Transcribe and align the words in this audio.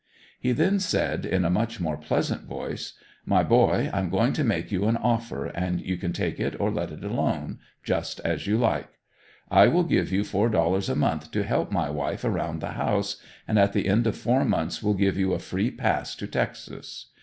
He 0.39 0.51
then 0.51 0.79
said 0.79 1.27
in 1.27 1.45
a 1.45 1.51
much 1.51 1.79
more 1.79 1.95
pleasant 1.95 2.45
voice: 2.45 2.93
"My 3.23 3.43
boy 3.43 3.91
I'm 3.93 4.09
going 4.09 4.33
to 4.33 4.43
make 4.43 4.71
you 4.71 4.85
an 4.85 4.97
offer, 4.97 5.45
and 5.45 5.79
you 5.79 5.95
can 5.95 6.11
take 6.11 6.39
it 6.39 6.59
or 6.59 6.71
let 6.71 6.89
it 6.89 7.03
alone 7.03 7.59
just 7.83 8.19
as 8.25 8.47
you 8.47 8.57
like. 8.57 8.87
I 9.51 9.67
will 9.67 9.83
give 9.83 10.11
you 10.11 10.23
four 10.23 10.49
dollars 10.49 10.89
a 10.89 10.95
month 10.95 11.29
to 11.33 11.43
help 11.43 11.71
my 11.71 11.91
wife 11.91 12.25
around 12.25 12.61
the 12.61 12.71
house 12.71 13.17
and 13.47 13.59
at 13.59 13.73
the 13.73 13.87
end 13.87 14.07
of 14.07 14.17
four 14.17 14.43
months 14.43 14.81
will 14.81 14.95
give 14.95 15.19
you 15.19 15.33
a 15.33 15.37
free 15.37 15.69
pass 15.69 16.15
to 16.15 16.25
Texas. 16.25 17.11